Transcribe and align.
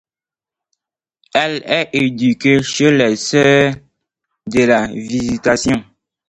Elle 1.31 1.61
est 1.63 1.91
éduquée 1.93 2.63
chez 2.63 2.89
les 2.91 3.15
sœurs 3.15 3.75
de 4.47 4.63
la 4.63 4.87
Visitation. 4.87 5.83